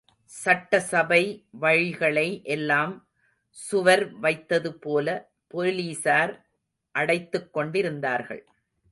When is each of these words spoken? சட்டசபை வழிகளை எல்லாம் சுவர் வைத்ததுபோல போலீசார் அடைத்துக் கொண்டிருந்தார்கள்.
சட்டசபை 0.25 1.47
வழிகளை 1.61 2.43
எல்லாம் 2.43 3.07
சுவர் 3.49 4.19
வைத்ததுபோல 4.21 5.25
போலீசார் 5.47 6.47
அடைத்துக் 6.91 7.53
கொண்டிருந்தார்கள். 7.53 8.47